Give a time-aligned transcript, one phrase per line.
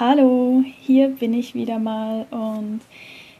[0.00, 2.80] Hallo, hier bin ich wieder mal und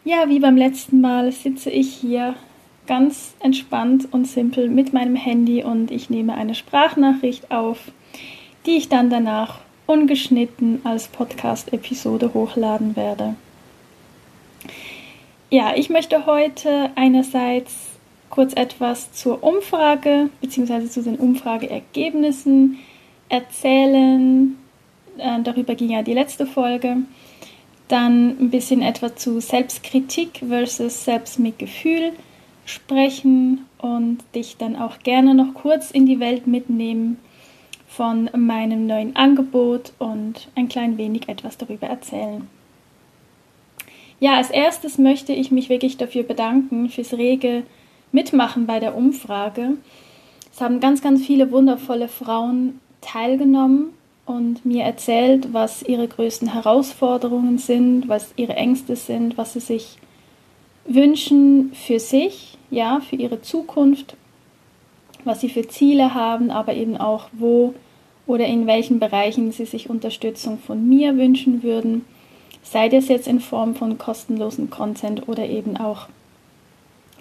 [0.04, 2.34] ja, wie beim letzten Mal sitze ich hier
[2.86, 7.78] ganz entspannt und simpel mit meinem Handy und ich nehme eine Sprachnachricht auf,
[8.66, 13.34] die ich dann danach ungeschnitten als Podcast-Episode hochladen werde.
[15.48, 17.74] Ja, ich möchte heute einerseits
[18.28, 20.86] kurz etwas zur Umfrage bzw.
[20.88, 22.78] zu den Umfrageergebnissen
[23.30, 24.58] erzählen,
[25.18, 26.98] äh, darüber ging ja die letzte Folge.
[27.88, 32.12] Dann ein bisschen etwa zu Selbstkritik versus Selbstmitgefühl
[32.64, 37.18] sprechen und dich dann auch gerne noch kurz in die Welt mitnehmen
[37.88, 42.48] von meinem neuen Angebot und ein klein wenig etwas darüber erzählen.
[44.20, 47.64] Ja, als erstes möchte ich mich wirklich dafür bedanken, fürs rege
[48.12, 49.72] Mitmachen bei der Umfrage.
[50.52, 53.92] Es haben ganz, ganz viele wundervolle Frauen teilgenommen
[54.24, 59.98] und mir erzählt, was ihre größten Herausforderungen sind, was ihre Ängste sind, was sie sich
[60.84, 64.16] wünschen für sich, ja, für ihre Zukunft,
[65.24, 67.74] was sie für Ziele haben, aber eben auch wo
[68.26, 72.04] oder in welchen Bereichen sie sich Unterstützung von mir wünschen würden,
[72.62, 76.06] sei das jetzt in Form von kostenlosen Content oder eben auch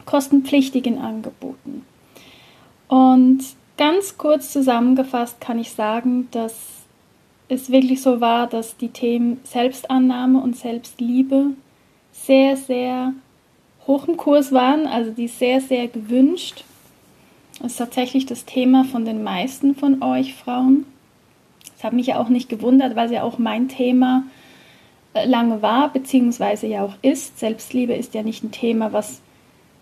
[0.06, 1.86] kostenpflichtigen Angeboten.
[2.88, 3.40] Und
[3.78, 6.81] ganz kurz zusammengefasst kann ich sagen, dass
[7.52, 11.48] es wirklich so war, dass die Themen Selbstannahme und Selbstliebe
[12.14, 13.14] sehr, sehr
[13.86, 16.64] hoch im Kurs waren, also die sehr, sehr gewünscht.
[17.62, 20.86] Das ist tatsächlich das Thema von den meisten von euch Frauen.
[21.76, 24.24] Das hat mich ja auch nicht gewundert, weil es ja auch mein Thema
[25.14, 27.38] äh, lange war, beziehungsweise ja auch ist.
[27.38, 29.22] Selbstliebe ist ja nicht ein Thema, was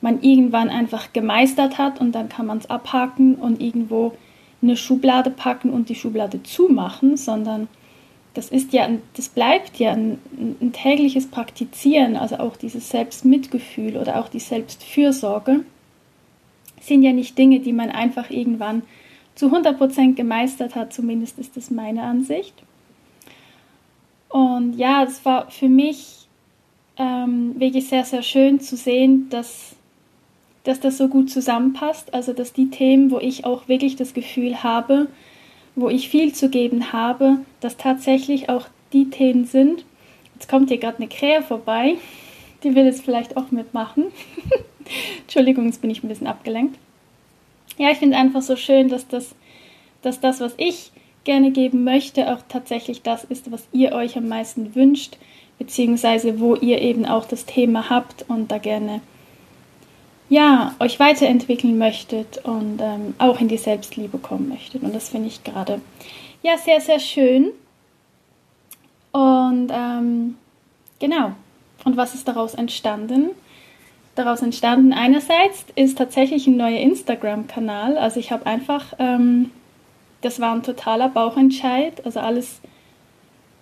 [0.02, 4.14] man irgendwann einfach gemeistert hat und dann kann man es abhaken und irgendwo
[4.62, 7.68] eine Schublade packen und die Schublade zumachen, sondern
[8.34, 10.20] das ist ja, das bleibt ja ein,
[10.62, 15.62] ein tägliches Praktizieren, also auch dieses Selbstmitgefühl oder auch die Selbstfürsorge
[16.82, 18.84] sind ja nicht Dinge, die man einfach irgendwann
[19.36, 22.54] zu 100% gemeistert hat, zumindest ist das meine Ansicht.
[24.30, 26.28] Und ja, es war für mich
[26.98, 29.76] ähm, wirklich sehr, sehr schön zu sehen, dass
[30.70, 32.14] dass das so gut zusammenpasst.
[32.14, 35.08] Also dass die Themen, wo ich auch wirklich das Gefühl habe,
[35.76, 39.84] wo ich viel zu geben habe, dass tatsächlich auch die Themen sind.
[40.36, 41.96] Jetzt kommt hier gerade eine Krähe vorbei,
[42.64, 44.06] die will jetzt vielleicht auch mitmachen.
[45.22, 46.78] Entschuldigung, jetzt bin ich ein bisschen abgelenkt.
[47.80, 49.34] Ja, ich finde einfach so schön, dass das,
[50.04, 50.92] dass das, was ich
[51.24, 55.18] gerne geben möchte, auch tatsächlich das ist, was ihr euch am meisten wünscht,
[55.58, 59.02] beziehungsweise wo ihr eben auch das Thema habt und da gerne
[60.30, 64.84] ja, euch weiterentwickeln möchtet und ähm, auch in die Selbstliebe kommen möchtet.
[64.84, 65.82] Und das finde ich gerade
[66.44, 67.52] ja sehr, sehr schön.
[69.12, 70.38] Und ähm,
[71.00, 71.32] genau.
[71.84, 73.32] Und was ist daraus entstanden?
[74.16, 77.98] Daraus entstanden einerseits ist tatsächlich ein neuer Instagram-Kanal.
[77.98, 79.50] Also ich habe einfach, ähm,
[80.22, 82.06] das war ein totaler Bauchentscheid.
[82.06, 82.60] Also alles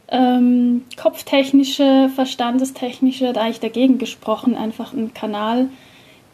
[0.10, 5.70] ähm, kopftechnische, verstandestechnische, da ich dagegen gesprochen, einfach einen Kanal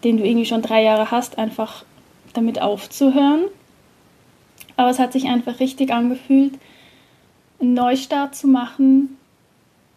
[0.04, 1.86] den du irgendwie schon drei Jahre hast, einfach
[2.34, 3.46] damit aufzuhören.
[4.76, 6.54] Aber es hat sich einfach richtig angefühlt,
[7.60, 9.18] einen Neustart zu machen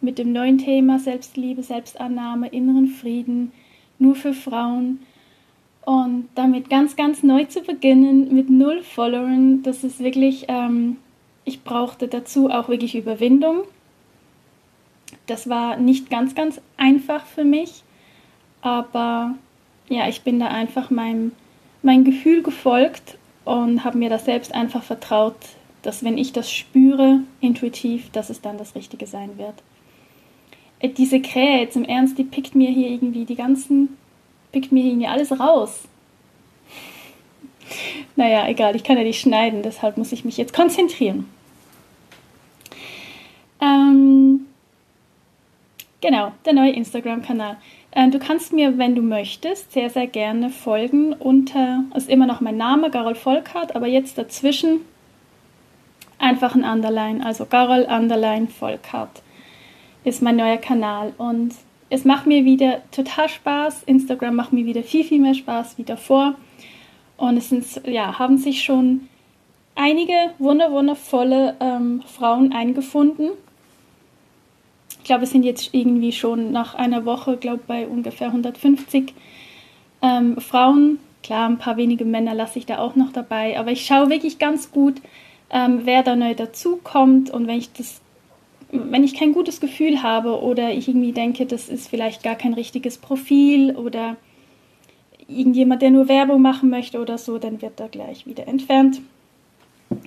[0.01, 3.51] mit dem neuen Thema Selbstliebe, Selbstannahme, inneren Frieden,
[3.99, 4.99] nur für Frauen.
[5.83, 10.97] Und damit ganz, ganz neu zu beginnen mit null Followern, das ist wirklich, ähm,
[11.45, 13.59] ich brauchte dazu auch wirklich Überwindung.
[15.25, 17.83] Das war nicht ganz, ganz einfach für mich,
[18.61, 19.35] aber
[19.89, 21.31] ja, ich bin da einfach meinem
[21.83, 25.35] mein Gefühl gefolgt und habe mir da selbst einfach vertraut,
[25.81, 29.55] dass wenn ich das spüre, intuitiv, dass es dann das Richtige sein wird.
[30.79, 33.97] Äh, diese Krähe, jetzt im Ernst, die pickt mir hier irgendwie die ganzen,
[34.51, 35.83] pickt mir hier alles raus.
[38.15, 41.29] Naja, egal, ich kann ja nicht schneiden, deshalb muss ich mich jetzt konzentrieren.
[43.61, 44.47] Ähm,
[46.01, 47.57] genau, der neue Instagram-Kanal.
[47.91, 52.41] Äh, du kannst mir, wenn du möchtest, sehr, sehr gerne folgen unter, ist immer noch
[52.41, 54.81] mein Name, Garol Volkart, aber jetzt dazwischen
[56.19, 59.21] einfach ein Underline, also Garol Underline Volkart
[60.03, 61.53] ist mein neuer Kanal und
[61.89, 63.83] es macht mir wieder total Spaß.
[63.83, 66.35] Instagram macht mir wieder viel, viel mehr Spaß wie davor.
[67.17, 69.07] Und es sind, ja, haben sich schon
[69.75, 73.29] einige wunderwundervolle ähm, Frauen eingefunden,
[75.07, 79.13] glaube, es sind jetzt irgendwie schon nach einer Woche, glaube bei ungefähr 150
[80.01, 80.99] ähm, Frauen.
[81.23, 84.39] Klar, ein paar wenige Männer lasse ich da auch noch dabei, aber ich schaue wirklich
[84.39, 85.01] ganz gut,
[85.49, 88.01] ähm, wer da neu dazukommt und wenn ich das
[88.69, 92.53] wenn ich kein gutes Gefühl habe oder ich irgendwie denke, das ist vielleicht gar kein
[92.53, 94.17] richtiges Profil oder
[95.27, 99.01] irgendjemand, der nur Werbung machen möchte oder so, dann wird er gleich wieder entfernt.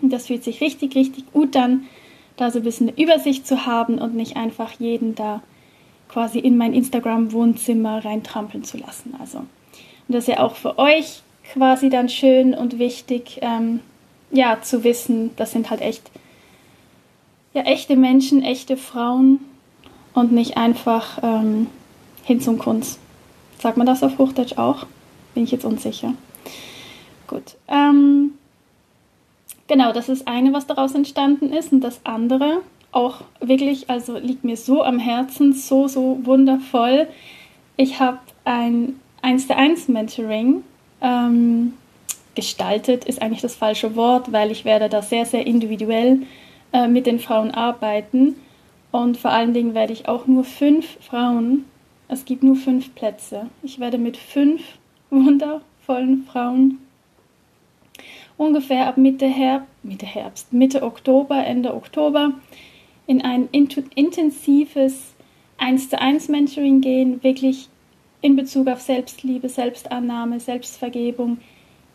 [0.03, 1.85] Und das fühlt sich richtig, richtig gut an,
[2.41, 5.43] da so ein bisschen eine Übersicht zu haben und nicht einfach jeden da
[6.09, 9.15] quasi in mein Instagram-Wohnzimmer reintrampeln zu lassen.
[9.21, 9.47] Also, und
[10.09, 11.23] das ist ja auch für euch
[11.53, 13.81] quasi dann schön und wichtig, ähm,
[14.31, 16.11] ja, zu wissen, das sind halt echt,
[17.53, 19.41] ja, echte Menschen, echte Frauen
[20.15, 21.67] und nicht einfach ähm,
[22.25, 22.99] hin zum Kunst.
[23.59, 24.87] Sagt man das auf Hochdeutsch auch?
[25.35, 26.15] Bin ich jetzt unsicher.
[27.27, 27.57] Gut.
[27.69, 28.33] Ähm,
[29.71, 31.73] genau, das ist eine, was daraus entstanden ist.
[31.73, 32.61] Und das andere,
[32.93, 37.07] auch wirklich, also liegt mir so am Herzen, so, so wundervoll.
[37.77, 40.65] Ich habe ein 1 zu 1 Mentoring
[41.01, 41.75] ähm,
[42.35, 46.23] gestaltet, ist eigentlich das falsche Wort, weil ich werde da sehr, sehr individuell
[46.73, 48.35] äh, mit den Frauen arbeiten.
[48.91, 51.65] Und vor allen Dingen werde ich auch nur fünf Frauen,
[52.09, 53.47] es gibt nur fünf Plätze.
[53.63, 54.63] Ich werde mit fünf
[55.11, 56.79] wundervollen Frauen
[58.41, 62.33] ungefähr ab Mitte, Herb Mitte Herbst, Mitte Oktober, Ende Oktober
[63.07, 65.15] in ein intensives
[65.59, 67.69] 1 zu 1 Mentoring gehen, wirklich
[68.23, 71.39] in Bezug auf Selbstliebe, Selbstannahme, Selbstvergebung,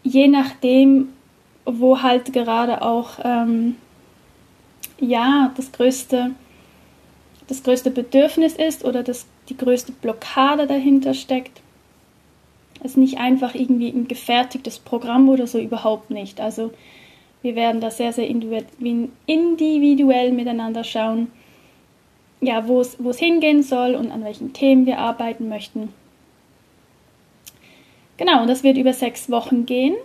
[0.04, 1.10] je nachdem,
[1.66, 3.76] wo halt gerade auch ähm,
[5.00, 6.32] ja das größte
[7.48, 11.62] das größte Bedürfnis ist oder das, die größte Blockade dahinter steckt.
[12.86, 16.40] Ist nicht einfach irgendwie ein gefertigtes Programm oder so, überhaupt nicht.
[16.40, 16.72] Also
[17.42, 21.32] wir werden da sehr, sehr individuell miteinander schauen,
[22.42, 25.90] ja, wo es, wo es hingehen soll und an welchen Themen wir arbeiten möchten.
[28.18, 29.96] Genau, und das wird über sechs Wochen gehen.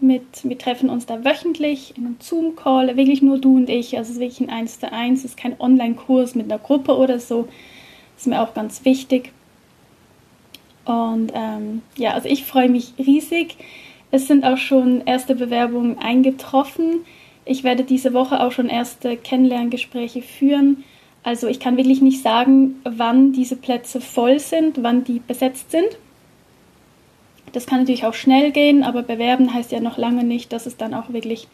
[0.00, 3.96] Mit, wir treffen uns da wöchentlich in einem Zoom-Call, wirklich nur du und ich.
[3.96, 6.96] Also es ist wirklich ein 1 zu 1, es ist kein Online-Kurs mit einer Gruppe
[6.96, 7.46] oder so.
[8.14, 9.30] Das ist mir auch ganz wichtig.
[10.84, 13.56] Und ähm, ja, also ich freue mich riesig.
[14.10, 17.04] Es sind auch schon erste Bewerbungen eingetroffen.
[17.44, 20.84] Ich werde diese Woche auch schon erste Kennenlerngespräche führen.
[21.22, 25.98] Also ich kann wirklich nicht sagen, wann diese Plätze voll sind, wann die besetzt sind.
[27.52, 30.76] Das kann natürlich auch schnell gehen, aber bewerben heißt ja noch lange nicht, dass es
[30.76, 31.48] dann auch wirklich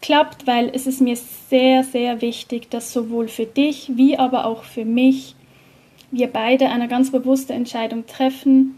[0.00, 4.64] klappt, weil es ist mir sehr, sehr wichtig, dass sowohl für dich wie aber auch
[4.64, 5.34] für mich
[6.12, 8.76] wir beide eine ganz bewusste Entscheidung treffen.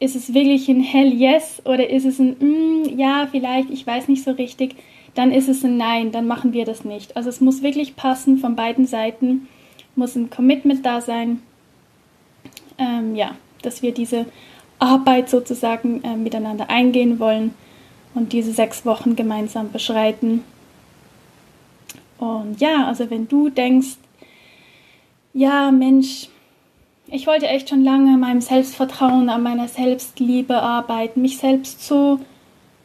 [0.00, 4.08] Ist es wirklich ein Hell Yes oder ist es ein mm, Ja, vielleicht, ich weiß
[4.08, 4.74] nicht so richtig,
[5.14, 7.16] dann ist es ein Nein, dann machen wir das nicht.
[7.16, 9.48] Also es muss wirklich passen von beiden Seiten,
[9.94, 11.42] muss ein Commitment da sein,
[12.78, 14.24] ähm, ja, dass wir diese
[14.78, 17.54] Arbeit sozusagen äh, miteinander eingehen wollen
[18.14, 20.42] und diese sechs Wochen gemeinsam beschreiten.
[22.16, 23.96] Und ja, also wenn du denkst,
[25.32, 26.28] ja Mensch,
[27.06, 32.20] ich wollte echt schon lange an meinem Selbstvertrauen, an meiner Selbstliebe arbeiten, mich selbst so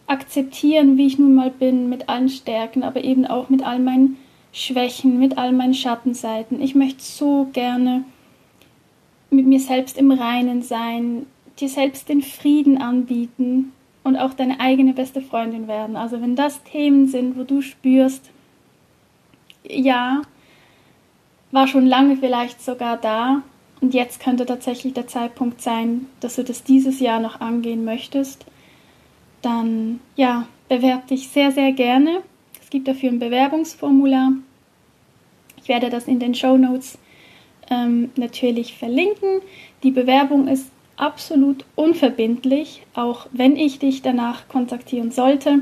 [0.07, 4.18] akzeptieren, wie ich nun mal bin, mit allen Stärken, aber eben auch mit all meinen
[4.51, 6.62] Schwächen, mit all meinen Schattenseiten.
[6.62, 8.03] Ich möchte so gerne
[9.30, 11.25] mit mir selbst im Reinen sein,
[11.59, 15.95] dir selbst den Frieden anbieten und auch deine eigene beste Freundin werden.
[15.95, 18.30] Also wenn das Themen sind, wo du spürst,
[19.68, 20.21] ja,
[21.56, 23.42] war schon lange vielleicht sogar da
[23.80, 28.45] und jetzt könnte tatsächlich der Zeitpunkt sein, dass du das dieses Jahr noch angehen möchtest,
[29.42, 32.21] dann ja, bewerb dich sehr, sehr gerne.
[32.62, 34.33] Es gibt dafür ein Bewerbungsformular.
[35.56, 36.97] Ich werde das in den Show Notes
[37.69, 39.42] ähm, natürlich verlinken.
[39.83, 45.59] Die Bewerbung ist absolut unverbindlich, auch wenn ich dich danach kontaktieren sollte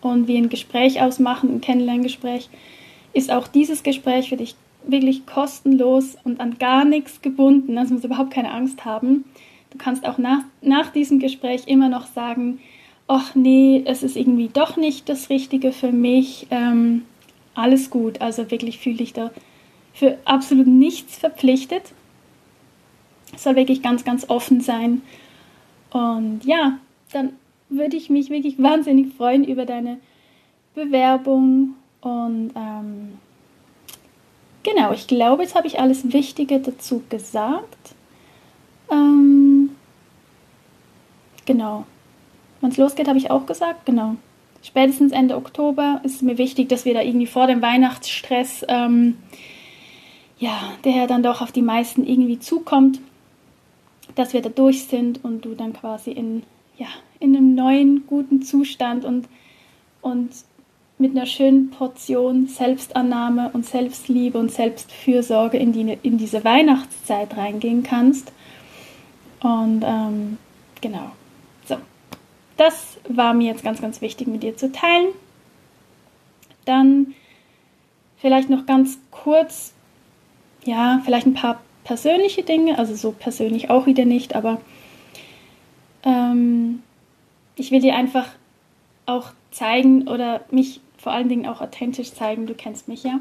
[0.00, 2.48] und wir ein Gespräch ausmachen, ein Kennenlerngespräch,
[3.12, 4.54] ist auch dieses Gespräch für dich
[4.84, 7.78] wirklich kostenlos und an gar nichts gebunden.
[7.78, 9.24] Also musst überhaupt keine Angst haben.
[9.70, 12.60] Du kannst auch nach, nach diesem Gespräch immer noch sagen,
[13.08, 16.46] ach nee, es ist irgendwie doch nicht das Richtige für mich.
[16.50, 17.02] Ähm,
[17.54, 18.20] alles gut.
[18.20, 19.30] Also wirklich fühle dich da
[19.94, 21.92] für absolut nichts verpflichtet.
[23.34, 25.02] Es soll wirklich ganz, ganz offen sein.
[25.90, 26.78] Und ja,
[27.12, 27.34] dann
[27.68, 29.98] würde ich mich wirklich wahnsinnig freuen über deine
[30.74, 31.74] Bewerbung.
[32.02, 33.18] Und ähm,
[34.62, 37.94] genau, ich glaube, jetzt habe ich alles Wichtige dazu gesagt.
[38.90, 39.70] Ähm,
[41.46, 41.86] genau.
[42.60, 43.86] Wenn es losgeht, habe ich auch gesagt.
[43.86, 44.16] Genau.
[44.62, 49.16] Spätestens Ende Oktober ist es mir wichtig, dass wir da irgendwie vor dem Weihnachtsstress, ähm,
[50.38, 53.00] ja, der dann doch auf die meisten irgendwie zukommt,
[54.14, 56.42] dass wir da durch sind und du dann quasi in,
[56.78, 59.28] ja, in einem neuen, guten Zustand und,
[60.00, 60.30] und
[60.98, 67.82] mit einer schönen Portion Selbstannahme und Selbstliebe und Selbstfürsorge in, die, in diese Weihnachtszeit reingehen
[67.82, 68.32] kannst.
[69.40, 70.38] Und ähm,
[70.80, 71.10] genau.
[71.64, 71.76] So.
[72.56, 75.08] Das war mir jetzt ganz, ganz wichtig mit dir zu teilen.
[76.64, 77.14] Dann
[78.18, 79.72] vielleicht noch ganz kurz,
[80.64, 84.60] ja, vielleicht ein paar persönliche Dinge, also so persönlich auch wieder nicht, aber
[86.04, 86.82] ähm,
[87.56, 88.28] ich will dir einfach
[89.06, 93.20] auch zeigen oder mich vor allen Dingen auch authentisch zeigen, du kennst mich ja,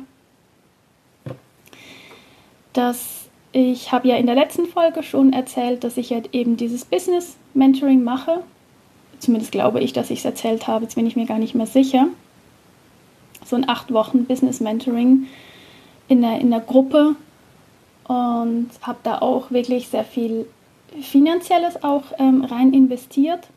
[2.73, 6.85] dass ich habe ja in der letzten Folge schon erzählt, dass ich halt eben dieses
[6.85, 8.43] Business Mentoring mache.
[9.19, 11.67] Zumindest glaube ich, dass ich es erzählt habe, jetzt bin ich mir gar nicht mehr
[11.67, 12.07] sicher.
[13.45, 15.27] So ein acht Wochen Business Mentoring
[16.07, 17.15] in der, in der Gruppe
[18.05, 20.45] und habe da auch wirklich sehr viel
[21.01, 23.47] Finanzielles auch ähm, rein investiert.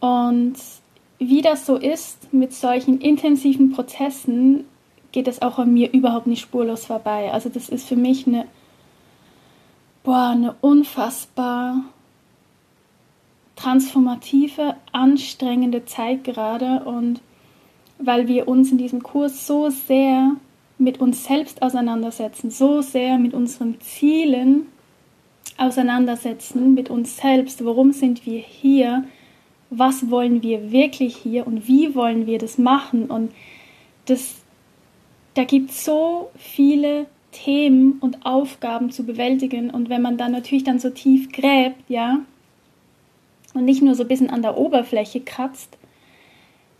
[0.00, 0.54] Und
[1.18, 4.64] wie das so ist mit solchen intensiven Prozessen,
[5.12, 7.32] geht es auch an mir überhaupt nicht spurlos vorbei.
[7.32, 8.46] Also das ist für mich eine,
[10.04, 11.82] boah, eine unfassbar
[13.56, 16.84] transformative, anstrengende Zeit gerade.
[16.84, 17.20] Und
[17.98, 20.32] weil wir uns in diesem Kurs so sehr
[20.78, 24.66] mit uns selbst auseinandersetzen, so sehr mit unseren Zielen
[25.56, 29.04] auseinandersetzen, mit uns selbst, warum sind wir hier,
[29.70, 33.32] was wollen wir wirklich hier und wie wollen wir das machen und
[34.06, 34.36] das
[35.34, 40.64] da gibt es so viele Themen und Aufgaben zu bewältigen und wenn man dann natürlich
[40.64, 42.20] dann so tief gräbt, ja,
[43.54, 45.78] und nicht nur so ein bisschen an der Oberfläche kratzt,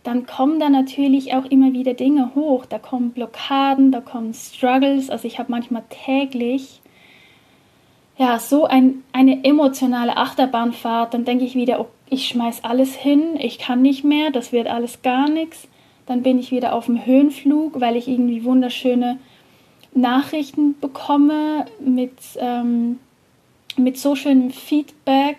[0.03, 2.65] dann kommen da natürlich auch immer wieder Dinge hoch.
[2.65, 5.09] Da kommen Blockaden, da kommen Struggles.
[5.09, 6.81] Also ich habe manchmal täglich
[8.19, 11.13] ja so ein, eine emotionale Achterbahnfahrt.
[11.13, 14.67] Dann denke ich wieder, oh, ich schmeiß alles hin, ich kann nicht mehr, das wird
[14.67, 15.67] alles gar nichts.
[16.05, 19.19] Dann bin ich wieder auf dem Höhenflug, weil ich irgendwie wunderschöne
[19.93, 22.99] Nachrichten bekomme mit, ähm,
[23.77, 25.37] mit so schönem Feedback,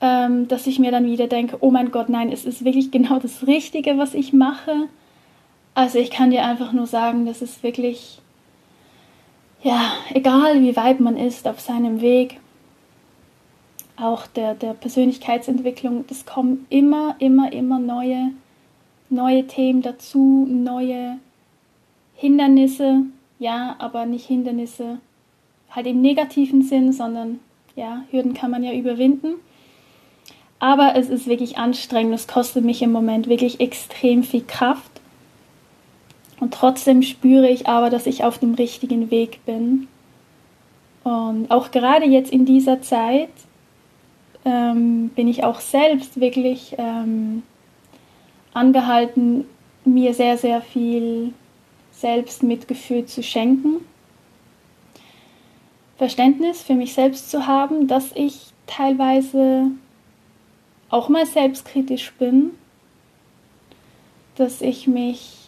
[0.00, 3.20] ähm, dass ich mir dann wieder denke, oh mein Gott, nein, es ist wirklich genau
[3.20, 4.88] das Richtige, was ich mache.
[5.74, 8.20] Also ich kann dir einfach nur sagen, das ist wirklich,
[9.64, 12.38] ja, egal wie weit man ist auf seinem Weg,
[13.96, 18.30] auch der, der Persönlichkeitsentwicklung, es kommen immer, immer, immer neue
[19.14, 21.18] neue Themen dazu, neue
[22.14, 23.02] Hindernisse,
[23.38, 24.98] ja, aber nicht Hindernisse
[25.70, 27.40] halt im negativen Sinn, sondern
[27.74, 29.34] ja, Hürden kann man ja überwinden.
[30.60, 34.93] Aber es ist wirklich anstrengend, es kostet mich im Moment wirklich extrem viel Kraft.
[36.40, 39.88] Und trotzdem spüre ich aber, dass ich auf dem richtigen Weg bin.
[41.04, 43.30] Und auch gerade jetzt in dieser Zeit
[44.44, 47.42] ähm, bin ich auch selbst wirklich ähm,
[48.52, 49.44] angehalten,
[49.84, 51.32] mir sehr, sehr viel
[51.92, 53.84] Selbstmitgefühl zu schenken.
[55.96, 59.70] Verständnis für mich selbst zu haben, dass ich teilweise
[60.90, 62.50] auch mal selbstkritisch bin,
[64.36, 65.43] dass ich mich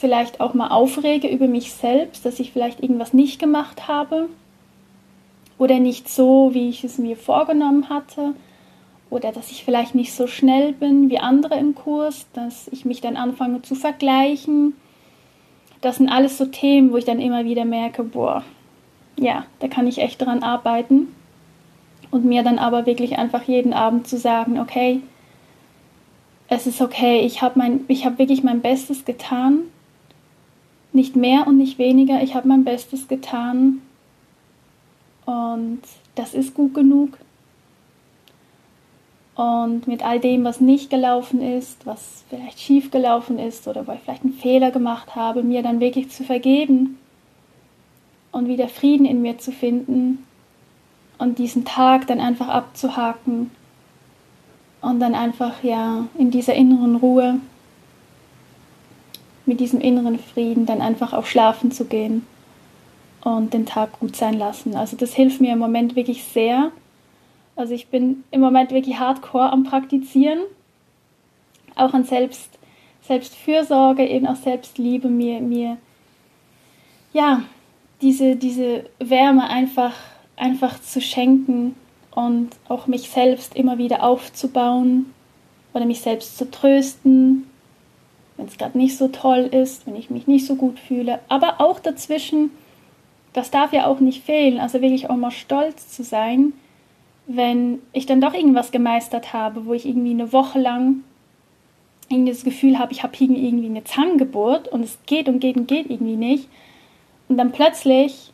[0.00, 4.30] vielleicht auch mal aufrege über mich selbst, dass ich vielleicht irgendwas nicht gemacht habe
[5.58, 8.34] oder nicht so, wie ich es mir vorgenommen hatte
[9.10, 13.02] oder dass ich vielleicht nicht so schnell bin wie andere im Kurs, dass ich mich
[13.02, 14.74] dann anfange zu vergleichen.
[15.82, 18.42] Das sind alles so Themen, wo ich dann immer wieder merke, boah,
[19.18, 21.14] ja, da kann ich echt dran arbeiten.
[22.10, 25.02] Und mir dann aber wirklich einfach jeden Abend zu sagen, okay,
[26.48, 29.60] es ist okay, ich habe hab wirklich mein Bestes getan.
[30.92, 33.80] Nicht mehr und nicht weniger, ich habe mein Bestes getan.
[35.24, 35.82] Und
[36.14, 37.18] das ist gut genug.
[39.36, 43.92] Und mit all dem, was nicht gelaufen ist, was vielleicht schief gelaufen ist oder wo
[43.92, 46.98] ich vielleicht einen Fehler gemacht habe, mir dann wirklich zu vergeben
[48.32, 50.26] und wieder Frieden in mir zu finden
[51.18, 53.50] und diesen Tag dann einfach abzuhaken
[54.82, 57.40] und dann einfach ja in dieser inneren Ruhe,
[59.50, 62.24] mit diesem inneren Frieden dann einfach auch schlafen zu gehen
[63.24, 64.76] und den Tag gut sein lassen.
[64.76, 66.70] Also das hilft mir im Moment wirklich sehr.
[67.56, 70.38] Also ich bin im Moment wirklich hardcore am Praktizieren,
[71.74, 72.48] auch an Selbst,
[73.02, 75.78] Selbstfürsorge, eben auch Selbstliebe, mir, mir
[77.12, 77.42] ja,
[78.02, 79.94] diese, diese Wärme einfach,
[80.36, 81.74] einfach zu schenken
[82.12, 85.12] und auch mich selbst immer wieder aufzubauen
[85.72, 87.50] oder mich selbst zu trösten,
[88.40, 91.20] wenn es gerade nicht so toll ist, wenn ich mich nicht so gut fühle.
[91.28, 92.50] Aber auch dazwischen,
[93.34, 96.54] das darf ja auch nicht fehlen, also wirklich auch mal stolz zu sein,
[97.26, 101.04] wenn ich dann doch irgendwas gemeistert habe, wo ich irgendwie eine Woche lang
[102.08, 105.68] irgendwie das Gefühl habe, ich habe irgendwie eine Zangengeburt und es geht und geht und
[105.68, 106.48] geht irgendwie nicht.
[107.28, 108.32] Und dann plötzlich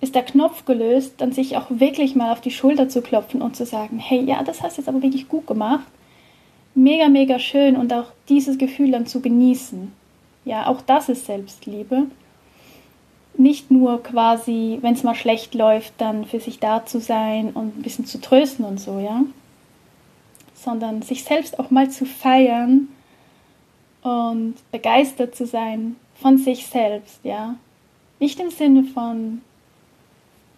[0.00, 3.54] ist der Knopf gelöst, dann sich auch wirklich mal auf die Schulter zu klopfen und
[3.54, 5.86] zu sagen, hey, ja, das hast du jetzt aber wirklich gut gemacht.
[6.74, 9.92] Mega, mega schön und auch dieses Gefühl dann zu genießen.
[10.44, 12.06] Ja, auch das ist Selbstliebe.
[13.36, 17.78] Nicht nur quasi, wenn es mal schlecht läuft, dann für sich da zu sein und
[17.78, 19.22] ein bisschen zu trösten und so, ja.
[20.54, 22.88] Sondern sich selbst auch mal zu feiern
[24.02, 27.56] und begeistert zu sein von sich selbst, ja.
[28.18, 29.42] Nicht im Sinne von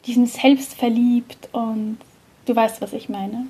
[0.06, 1.99] diesen selbstverliebt und
[2.47, 3.47] du weißt, was ich meine.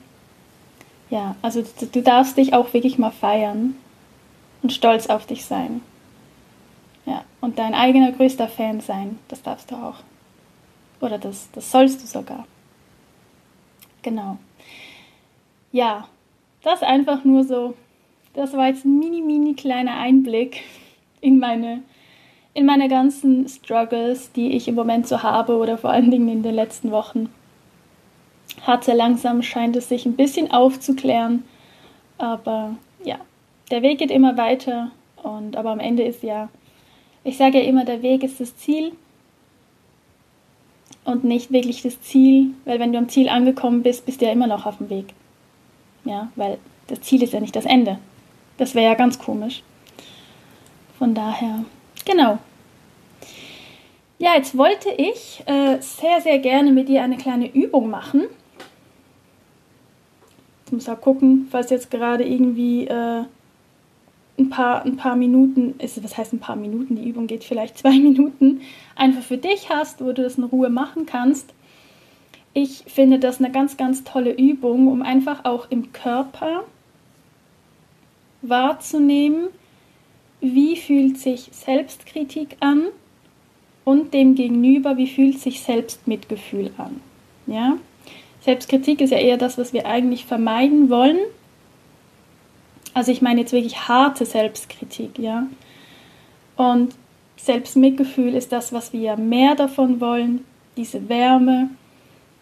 [1.10, 3.76] Ja, also du, darfst dich auch wirklich mal feiern
[4.62, 5.80] und stolz auf dich sein.
[7.06, 9.96] Ja, und dein eigener größter Fan sein, das darfst du auch.
[11.00, 12.46] Oder das, das sollst du sogar.
[14.02, 14.38] Genau.
[15.72, 16.08] Ja,
[16.62, 17.74] das einfach nur so
[18.34, 20.62] das war jetzt ein mini, mini kleiner Einblick
[21.20, 21.82] in meine,
[22.52, 26.42] in meine ganzen Struggles, die ich im Moment so habe oder vor allen Dingen in
[26.42, 27.32] den letzten Wochen.
[28.62, 31.44] Hatte langsam scheint es sich ein bisschen aufzuklären,
[32.18, 33.18] aber ja,
[33.70, 34.90] der Weg geht immer weiter
[35.22, 36.48] und aber am Ende ist ja,
[37.24, 38.92] ich sage ja immer, der Weg ist das Ziel
[41.04, 44.32] und nicht wirklich das Ziel, weil wenn du am Ziel angekommen bist, bist du ja
[44.32, 45.14] immer noch auf dem Weg.
[46.04, 47.98] Ja, weil das Ziel ist ja nicht das Ende.
[48.56, 49.62] Das wäre ja ganz komisch.
[50.98, 51.64] Von daher,
[52.04, 52.38] genau.
[54.18, 58.24] Ja, jetzt wollte ich äh, sehr, sehr gerne mit dir eine kleine Übung machen.
[60.74, 63.24] Muss auch gucken, falls jetzt gerade irgendwie äh,
[64.38, 67.78] ein, paar, ein paar Minuten, ist, was heißt ein paar Minuten, die Übung geht vielleicht
[67.78, 68.62] zwei Minuten,
[68.96, 71.54] einfach für dich hast, wo du das in Ruhe machen kannst.
[72.52, 76.64] Ich finde das eine ganz, ganz tolle Übung, um einfach auch im Körper
[78.42, 79.48] wahrzunehmen,
[80.40, 82.84] wie fühlt sich Selbstkritik an
[83.84, 87.00] und dem gegenüber, wie fühlt sich Selbstmitgefühl an.
[87.46, 87.76] Ja?
[88.44, 91.18] Selbstkritik ist ja eher das, was wir eigentlich vermeiden wollen.
[92.92, 95.46] Also ich meine jetzt wirklich harte Selbstkritik, ja.
[96.56, 96.94] Und
[97.36, 100.44] Selbstmitgefühl ist das, was wir mehr davon wollen,
[100.76, 101.70] diese Wärme,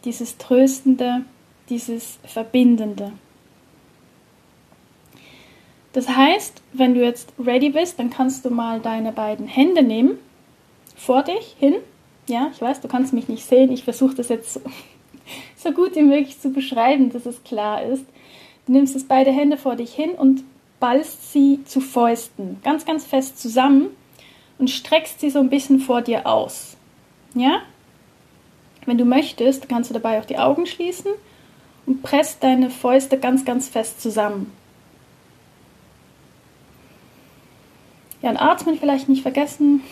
[0.05, 1.23] dieses Tröstende,
[1.69, 3.13] dieses Verbindende.
[5.93, 10.19] Das heißt, wenn du jetzt ready bist, dann kannst du mal deine beiden Hände nehmen,
[10.97, 11.77] vor dich hin.
[12.27, 13.71] Ja, ich weiß, du kannst mich nicht sehen.
[13.71, 14.61] Ich versuche das jetzt
[15.63, 18.05] so, gut wie möglich zu beschreiben, dass es klar ist.
[18.67, 20.45] Du nimmst jetzt beide Hände vor dich hin und
[20.81, 23.89] ballst sie zu Fäusten, ganz, ganz fest zusammen
[24.59, 26.77] und streckst sie so ein bisschen vor dir aus.
[27.35, 27.63] Ja?
[28.85, 31.13] Wenn du möchtest, kannst du dabei auch die Augen schließen
[31.87, 34.53] und presst deine Fäuste ganz, ganz fest zusammen.
[38.23, 39.83] Ja, und atmen vielleicht nicht vergessen.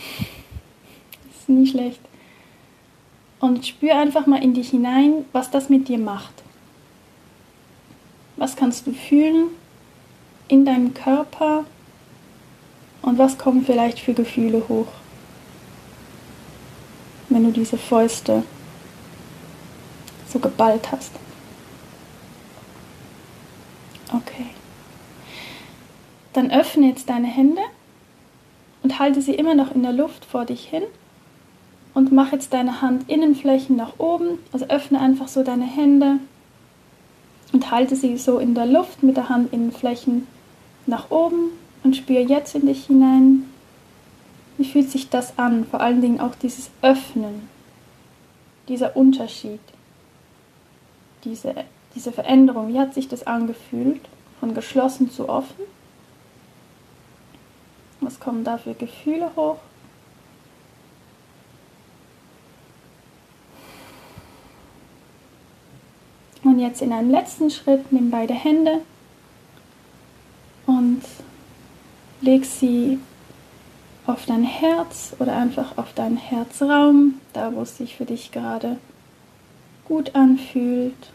[1.38, 2.00] Ist nie schlecht.
[3.40, 6.42] Und spür einfach mal in dich hinein, was das mit dir macht.
[8.36, 9.48] Was kannst du fühlen
[10.48, 11.64] in deinem Körper
[13.02, 14.88] und was kommen vielleicht für Gefühle hoch,
[17.28, 18.42] wenn du diese Fäuste
[20.30, 21.12] so geballt hast.
[24.12, 24.46] Okay.
[26.32, 27.62] Dann öffne jetzt deine Hände
[28.82, 30.84] und halte sie immer noch in der Luft vor dich hin
[31.94, 36.18] und mach jetzt deine Handinnenflächen nach oben, also öffne einfach so deine Hände
[37.52, 40.26] und halte sie so in der Luft mit der Handinnenflächen
[40.86, 41.50] nach oben
[41.82, 43.44] und spüre jetzt in dich hinein.
[44.58, 45.66] Wie fühlt sich das an?
[45.66, 47.48] Vor allen Dingen auch dieses Öffnen,
[48.68, 49.60] dieser Unterschied,
[51.24, 51.54] diese,
[51.94, 52.68] diese Veränderung.
[52.68, 54.00] Wie hat sich das angefühlt?
[54.38, 55.64] Von geschlossen zu offen?
[58.00, 59.58] Was kommen da für Gefühle hoch?
[66.42, 68.80] Und jetzt in einem letzten Schritt nimm beide Hände
[70.66, 71.02] und
[72.20, 72.98] leg sie
[74.06, 78.78] auf dein Herz oder einfach auf deinen Herzraum, da wo es sich für dich gerade
[79.84, 81.12] gut anfühlt.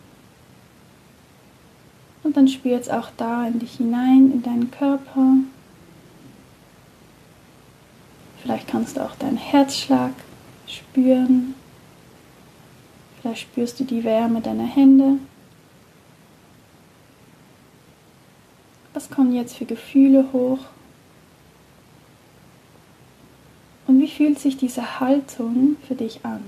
[2.23, 5.36] Und dann spür jetzt auch da in dich hinein, in deinen Körper.
[8.41, 10.12] Vielleicht kannst du auch deinen Herzschlag
[10.67, 11.55] spüren.
[13.21, 15.17] Vielleicht spürst du die Wärme deiner Hände.
[18.95, 20.60] Was kommen jetzt für Gefühle hoch?
[23.88, 26.39] Und wie fühlt sich diese Haltung für dich an?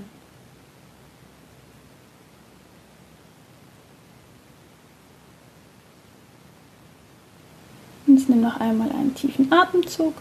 [8.06, 10.14] Nimm nimm noch einmal einen tiefen Atemzug.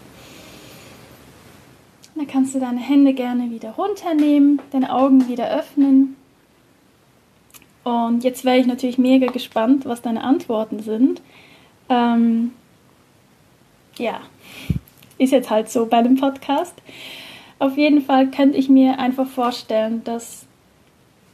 [2.13, 6.17] Dann kannst du deine Hände gerne wieder runternehmen, deine Augen wieder öffnen.
[7.85, 11.21] Und jetzt wäre ich natürlich mega gespannt, was deine Antworten sind.
[11.89, 12.51] Ähm,
[13.97, 14.21] ja,
[15.17, 16.75] ist jetzt halt so bei dem Podcast.
[17.59, 20.45] Auf jeden Fall könnte ich mir einfach vorstellen, dass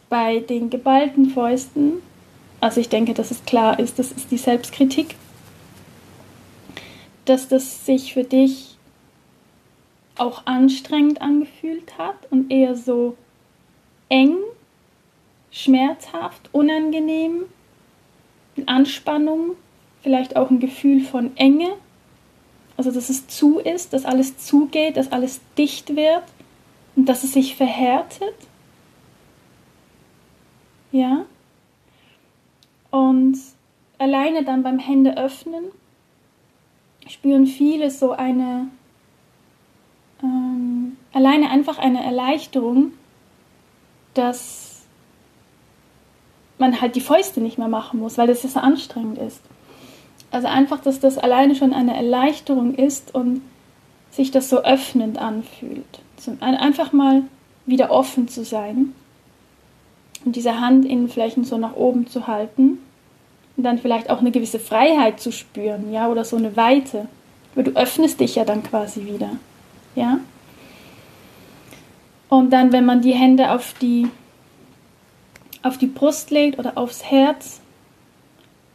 [0.09, 1.93] bei den geballten Fäusten,
[2.61, 5.15] also ich denke, dass es klar ist, das ist die Selbstkritik,
[7.25, 8.77] dass das sich für dich
[10.17, 13.17] auch anstrengend angefühlt hat und eher so
[14.09, 14.37] eng,
[15.51, 17.45] schmerzhaft, unangenehm,
[18.65, 19.55] Anspannung,
[20.03, 21.69] vielleicht auch ein Gefühl von Enge,
[22.77, 26.23] also dass es zu ist, dass alles zugeht, dass alles dicht wird
[26.95, 28.35] und dass es sich verhärtet.
[30.91, 31.25] Ja?
[32.91, 33.37] Und
[33.97, 35.65] alleine dann beim Hände öffnen
[37.07, 38.67] spüren viele so eine,
[40.21, 42.93] ähm, alleine einfach eine Erleichterung,
[44.13, 44.83] dass
[46.57, 49.41] man halt die Fäuste nicht mehr machen muss, weil das ja so anstrengend ist.
[50.33, 53.41] Also einfach, dass das alleine schon eine Erleichterung ist und
[54.09, 55.85] sich das so öffnend anfühlt.
[56.39, 57.21] Einfach mal
[57.67, 58.95] wieder offen zu sein
[60.25, 62.79] und diese Handinnenflächen so nach oben zu halten
[63.57, 67.07] und dann vielleicht auch eine gewisse Freiheit zu spüren, ja, oder so eine Weite.
[67.53, 69.29] Weil du öffnest dich ja dann quasi wieder,
[69.93, 70.19] ja.
[72.27, 74.07] Und dann, wenn man die Hände auf die,
[75.61, 77.61] auf die Brust legt oder aufs Herz,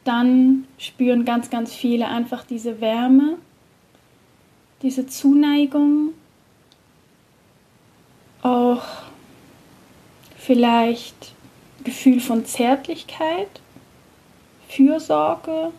[0.08, 3.36] dann spüren ganz, ganz viele einfach diese Wärme,
[4.82, 6.14] diese Zuneigung,
[8.42, 8.84] auch
[10.36, 11.32] vielleicht
[11.84, 13.60] Gefühl von Zärtlichkeit
[14.68, 15.72] Fürsorge,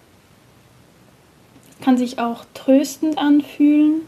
[1.81, 4.01] kann sich auch tröstend anfühlen,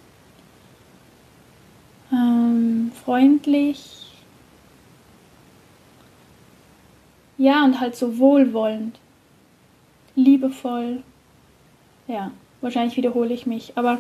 [2.12, 4.12] ähm, freundlich,
[7.38, 8.99] ja und halt so wohlwollend,
[10.23, 11.03] liebevoll,
[12.07, 12.31] ja,
[12.62, 13.99] wahrscheinlich wiederhole ich mich, aber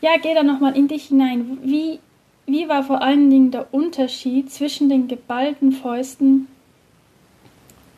[0.00, 1.58] ja, geh da nochmal in dich hinein.
[1.62, 1.98] Wie,
[2.46, 6.46] wie war vor allen Dingen der Unterschied zwischen den geballten Fäusten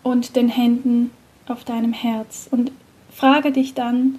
[0.02, 1.10] und den Händen
[1.46, 2.72] auf deinem Herz und
[3.12, 4.18] frage dich dann,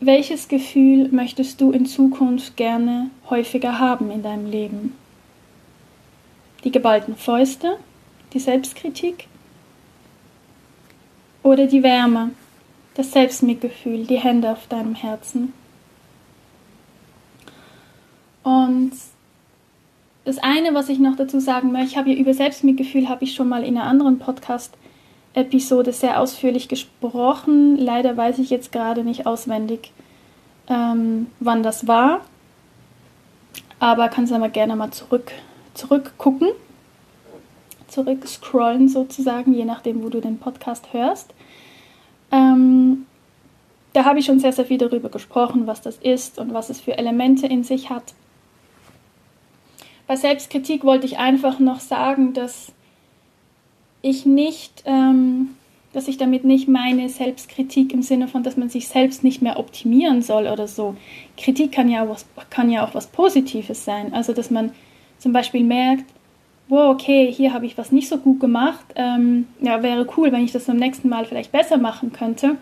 [0.00, 4.94] welches Gefühl möchtest du in Zukunft gerne häufiger haben in deinem Leben?
[6.64, 7.78] Die geballten Fäuste,
[8.32, 9.26] die Selbstkritik
[11.42, 12.30] oder die Wärme,
[12.94, 15.52] das Selbstmitgefühl, die Hände auf deinem Herzen?
[18.42, 18.92] Und
[20.24, 23.34] das eine, was ich noch dazu sagen möchte, ich habe ja über Selbstmitgefühl habe ich
[23.34, 24.76] schon mal in einem anderen Podcast
[25.34, 27.76] Episode sehr ausführlich gesprochen.
[27.76, 29.92] Leider weiß ich jetzt gerade nicht auswendig,
[30.68, 32.20] ähm, wann das war.
[33.78, 35.32] Aber kannst aber gerne mal zurück,
[35.74, 36.48] zurückgucken,
[37.88, 41.34] zurückscrollen sozusagen, je nachdem, wo du den Podcast hörst.
[42.30, 43.06] Ähm,
[43.92, 46.80] da habe ich schon sehr, sehr viel darüber gesprochen, was das ist und was es
[46.80, 48.14] für Elemente in sich hat.
[50.06, 52.72] Bei Selbstkritik wollte ich einfach noch sagen, dass
[54.02, 55.50] ich nicht, ähm,
[55.92, 59.58] dass ich damit nicht meine Selbstkritik im Sinne von, dass man sich selbst nicht mehr
[59.58, 60.96] optimieren soll oder so.
[61.36, 64.14] Kritik kann ja auch was, kann ja auch was Positives sein.
[64.14, 64.72] Also, dass man
[65.18, 66.04] zum Beispiel merkt,
[66.68, 68.84] wow, okay, hier habe ich was nicht so gut gemacht.
[68.94, 72.56] Ähm, ja, wäre cool, wenn ich das beim nächsten Mal vielleicht besser machen könnte.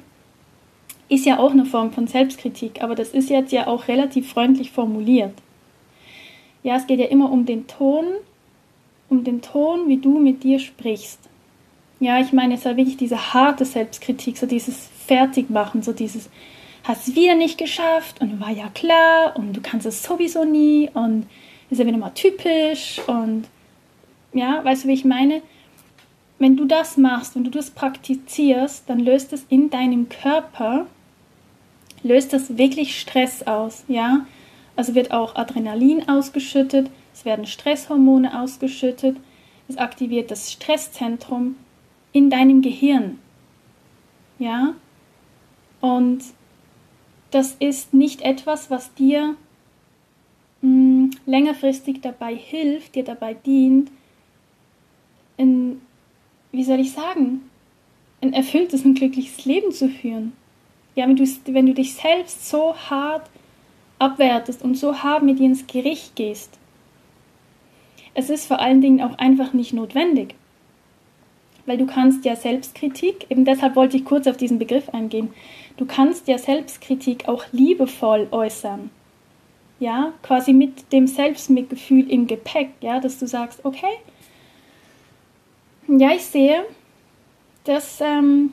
[1.09, 4.73] Ist ja auch eine Form von Selbstkritik, aber das ist jetzt ja auch relativ freundlich
[4.73, 5.35] formuliert.
[6.63, 8.07] Ja, es geht ja immer um den Ton
[9.09, 11.21] um den Ton, wie du mit dir sprichst.
[12.01, 16.29] Ja, ich meine, es war wirklich diese harte Selbstkritik, so dieses Fertigmachen, so dieses,
[16.85, 21.27] hast wieder nicht geschafft und war ja klar und du kannst es sowieso nie und
[21.71, 23.45] ist ja wieder mal typisch und
[24.37, 25.43] ja, weißt du, wie ich meine?
[26.39, 30.87] Wenn du das machst, wenn du das praktizierst, dann löst es in deinem Körper,
[32.03, 34.27] löst das wirklich Stress aus, ja?
[34.77, 39.17] Also wird auch Adrenalin ausgeschüttet, es werden Stresshormone ausgeschüttet,
[39.69, 41.57] es aktiviert das Stresszentrum
[42.13, 43.19] in deinem Gehirn.
[44.39, 44.75] Ja?
[45.81, 46.23] Und
[47.31, 49.35] das ist nicht etwas, was dir
[50.61, 53.91] mh, hm, längerfristig dabei hilft, dir dabei dient,
[55.39, 55.81] ein,
[56.53, 57.43] wie soll ich sagen,
[58.23, 60.33] ein erfülltes und glückliches Leben zu führen.
[60.95, 63.29] Ja, wenn du, wenn du dich selbst so hart
[63.99, 66.59] abwertest und so hart mit dir ins Gericht gehst,
[68.15, 70.35] es ist vor allen Dingen auch einfach nicht notwendig.
[71.67, 75.31] weil du kannst ja Selbstkritik, eben deshalb wollte ich kurz auf diesen Begriff eingehen,
[75.77, 78.91] du kannst ja Selbstkritik auch liebevoll äußern.
[79.79, 83.99] Ja, quasi mit dem Selbstmitgefühl im Gepäck, ja, dass du sagst, okay,
[85.89, 86.65] ja, ich sehe,
[87.65, 88.53] das, ähm,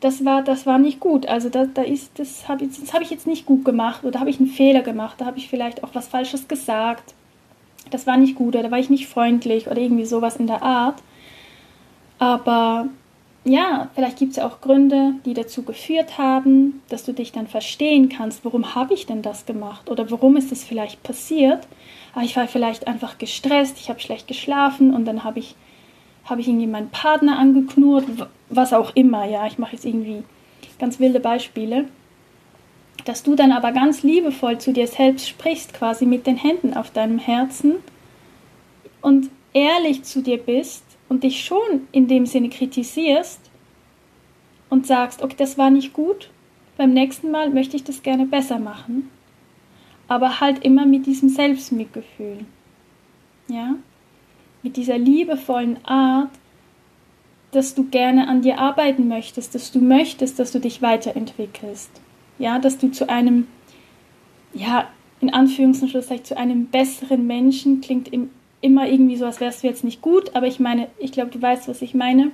[0.00, 1.26] das, war, das war nicht gut.
[1.26, 4.30] Also da, da ist, das habe ich, hab ich jetzt nicht gut gemacht oder habe
[4.30, 7.14] ich einen Fehler gemacht, da habe ich vielleicht auch was Falsches gesagt.
[7.90, 10.62] Das war nicht gut oder da war ich nicht freundlich oder irgendwie sowas in der
[10.62, 11.02] Art.
[12.18, 12.88] Aber
[13.44, 17.48] ja, vielleicht gibt es ja auch Gründe, die dazu geführt haben, dass du dich dann
[17.48, 21.66] verstehen kannst, warum habe ich denn das gemacht oder warum ist das vielleicht passiert.
[22.14, 25.56] Ah, ich war vielleicht einfach gestresst, ich habe schlecht geschlafen und dann habe ich,
[26.24, 28.04] hab ich irgendwie meinen Partner angeknurrt,
[28.48, 29.24] was auch immer.
[29.24, 30.22] Ja, ich mache jetzt irgendwie
[30.78, 31.86] ganz wilde Beispiele.
[33.04, 36.90] Dass du dann aber ganz liebevoll zu dir selbst sprichst, quasi mit den Händen auf
[36.90, 37.76] deinem Herzen
[39.00, 43.40] und ehrlich zu dir bist und dich schon in dem Sinne kritisierst
[44.70, 46.30] und sagst, okay, das war nicht gut,
[46.76, 49.10] beim nächsten Mal möchte ich das gerne besser machen,
[50.08, 52.46] aber halt immer mit diesem Selbstmitgefühl.
[53.48, 53.74] Ja?
[54.62, 56.30] Mit dieser liebevollen Art,
[57.50, 61.90] dass du gerne an dir arbeiten möchtest, dass du möchtest, dass du dich weiterentwickelst.
[62.38, 63.46] Ja, dass du zu einem,
[64.54, 64.88] ja,
[65.20, 68.30] in Anführungszeichen, zu einem besseren Menschen klingt im
[68.62, 71.42] immer irgendwie so, als wärst du jetzt nicht gut, aber ich meine, ich glaube, du
[71.42, 72.30] weißt, was ich meine.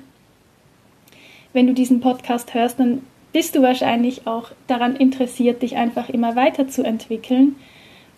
[1.53, 6.37] Wenn du diesen Podcast hörst, dann bist du wahrscheinlich auch daran interessiert, dich einfach immer
[6.37, 7.57] weiterzuentwickeln,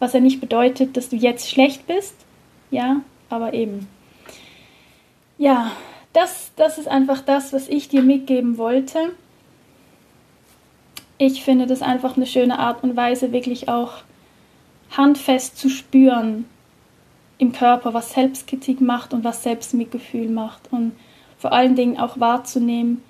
[0.00, 2.14] was ja nicht bedeutet, dass du jetzt schlecht bist,
[2.70, 3.86] ja, aber eben.
[5.40, 5.72] Ja,
[6.12, 8.98] das, das ist einfach das, was ich dir mitgeben wollte.
[11.16, 14.02] Ich finde das einfach eine schöne Art und Weise, wirklich auch
[14.90, 16.44] handfest zu spüren,
[17.38, 20.70] im Körper, was Selbstkritik macht und was Selbstmitgefühl macht.
[20.70, 20.92] Und
[21.38, 23.02] vor allen Dingen auch wahrzunehmen,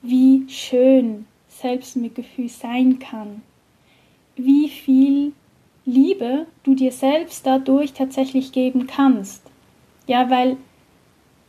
[0.00, 1.26] wie schön
[1.60, 3.42] Selbstmitgefühl sein kann.
[4.34, 5.34] Wie viel
[5.84, 9.42] Liebe du dir selbst dadurch tatsächlich geben kannst.
[10.06, 10.56] Ja, weil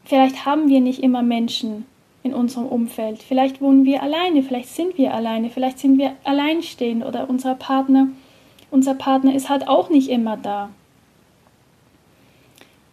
[0.08, 1.86] vielleicht haben wir nicht immer Menschen
[2.24, 3.22] in unserem Umfeld.
[3.22, 8.08] Vielleicht wohnen wir alleine, vielleicht sind wir alleine, vielleicht sind wir alleinstehend oder unser Partner,
[8.72, 10.70] unser Partner ist halt auch nicht immer da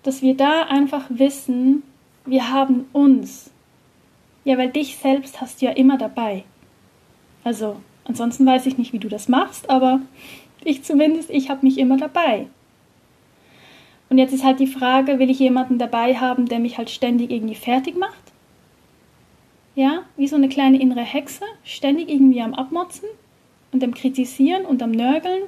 [0.04, 1.82] dass wir da einfach wissen,
[2.24, 3.50] wir haben uns.
[4.44, 6.44] Ja, weil dich selbst hast du ja immer dabei.
[7.42, 10.00] Also, ansonsten weiß ich nicht, wie du das machst, aber
[10.62, 12.46] ich zumindest, ich habe mich immer dabei.
[14.08, 17.30] Und jetzt ist halt die Frage, will ich jemanden dabei haben, der mich halt ständig
[17.30, 18.32] irgendwie fertig macht?
[19.74, 23.08] Ja, wie so eine kleine innere Hexe, ständig irgendwie am Abmotzen
[23.72, 25.42] und am Kritisieren und am Nörgeln?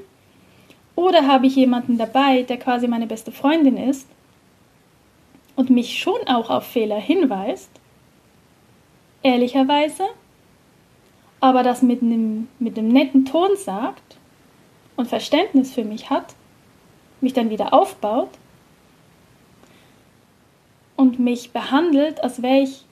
[0.97, 4.09] Oder habe ich jemanden dabei, der quasi meine beste Freundin ist
[5.55, 7.71] und mich schon auch auf Fehler hinweist,
[9.23, 10.05] ehrlicherweise,
[11.41, 14.17] aber das mit einem, mit einem netten Ton sagt
[14.97, 16.35] und Verständnis für mich hat,
[17.21, 18.31] mich dann wieder aufbaut
[20.97, 22.85] und mich behandelt, als wäre ich,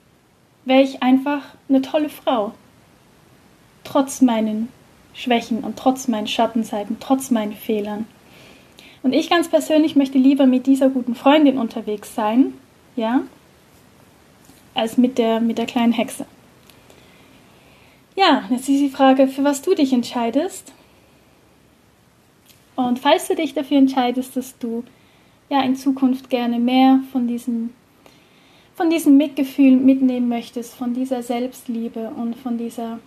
[0.65, 2.53] wär ich einfach eine tolle Frau.
[3.83, 4.69] Trotz meinen
[5.13, 8.05] Schwächen und trotz meinen Schattenseiten, trotz meinen Fehlern.
[9.03, 12.53] Und ich ganz persönlich möchte lieber mit dieser guten Freundin unterwegs sein,
[12.95, 13.21] ja,
[14.73, 16.25] als mit der, mit der kleinen Hexe.
[18.15, 20.73] Ja, jetzt ist die Frage, für was du dich entscheidest.
[22.75, 24.83] Und falls du dich dafür entscheidest, dass du
[25.49, 27.71] ja in Zukunft gerne mehr von diesem,
[28.75, 32.99] von diesem Mitgefühl mitnehmen möchtest, von dieser Selbstliebe und von dieser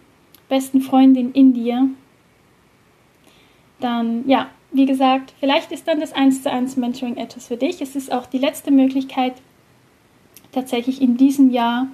[0.49, 1.89] besten Freundin in dir,
[3.81, 7.81] dann ja, wie gesagt, vielleicht ist dann das 1 zu 1 Mentoring etwas für dich.
[7.81, 9.35] Es ist auch die letzte Möglichkeit,
[10.53, 11.89] tatsächlich in diesem Jahr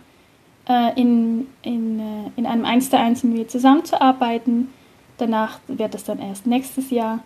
[0.69, 4.69] äh, in, in, äh, in einem 1 zu 1 mit mir zusammenzuarbeiten.
[5.19, 7.23] Danach wird es dann erst nächstes Jahr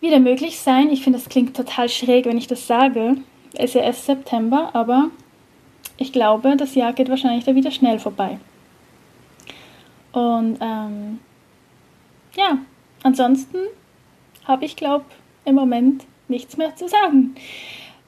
[0.00, 0.90] wieder möglich sein.
[0.90, 3.16] Ich finde, das klingt total schräg, wenn ich das sage.
[3.54, 5.10] Es ist ja erst September, aber
[5.96, 8.38] ich glaube, das Jahr geht wahrscheinlich da wieder schnell vorbei.
[10.12, 11.18] Und ähm,
[12.36, 12.58] ja,
[13.02, 13.58] ansonsten
[14.44, 15.04] habe ich, glaube
[15.44, 17.34] im Moment nichts mehr zu sagen.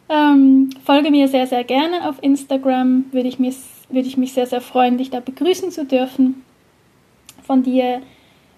[0.09, 3.07] Ähm, folge mir sehr, sehr gerne auf Instagram.
[3.13, 3.57] Würde ich, mich,
[3.91, 6.45] ich mich sehr, sehr freuen, dich da begrüßen zu dürfen.
[7.43, 8.03] Von dir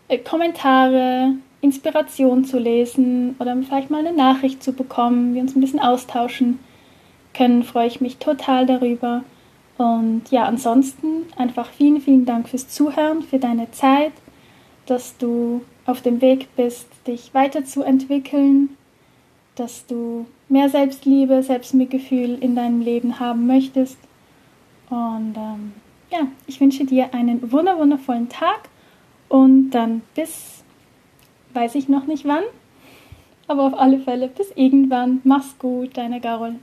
[0.09, 5.61] äh, Kommentare, Inspiration zu lesen oder vielleicht mal eine Nachricht zu bekommen, wir uns ein
[5.61, 6.59] bisschen austauschen
[7.35, 9.25] können, freue ich mich total darüber.
[9.79, 14.13] Und ja, ansonsten einfach vielen, vielen Dank fürs Zuhören, für deine Zeit,
[14.87, 18.77] dass du auf dem Weg bist, dich weiterzuentwickeln,
[19.55, 23.99] dass du mehr Selbstliebe, Selbstmitgefühl in deinem Leben haben möchtest.
[24.91, 25.73] Und ähm,
[26.11, 28.69] ja, ich wünsche dir einen wundervollen Tag
[29.29, 30.63] und dann bis,
[31.55, 32.45] weiß ich noch nicht wann,
[33.49, 35.21] aber auf alle Fälle bis irgendwann.
[35.25, 36.57] Mach's gut, deine Carol.